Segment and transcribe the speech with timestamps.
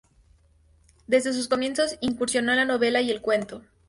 [1.05, 3.61] Desde sus comienzos incursionó en la novela y el cuento.